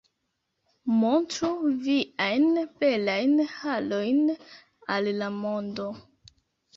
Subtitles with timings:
[0.99, 1.49] Montru
[1.87, 2.47] viajn
[2.83, 4.23] belajn harojn
[4.95, 5.87] al la mondo